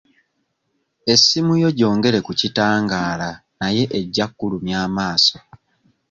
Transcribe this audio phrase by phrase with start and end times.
[1.13, 5.35] Essimu yo gyongere ku kitangaala naye ejja kkulumya amaaso.